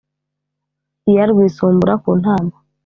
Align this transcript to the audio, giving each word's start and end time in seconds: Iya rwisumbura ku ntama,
Iya 1.09 1.23
rwisumbura 1.31 1.93
ku 2.01 2.09
ntama, 2.19 2.55